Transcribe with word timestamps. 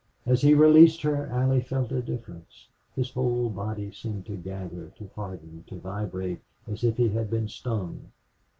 As 0.25 0.41
he 0.41 0.55
released 0.55 1.03
her 1.03 1.27
Allie 1.27 1.61
felt 1.61 1.91
a 1.91 2.01
difference. 2.01 2.69
His 2.95 3.11
whole 3.11 3.51
body 3.51 3.91
seemed 3.91 4.25
to 4.25 4.35
gather, 4.35 4.91
to 4.97 5.11
harden, 5.13 5.63
then 5.69 5.79
vibrate, 5.79 6.41
as 6.65 6.83
if 6.83 6.97
he 6.97 7.09
had 7.09 7.29
been 7.29 7.47
stung. 7.47 8.09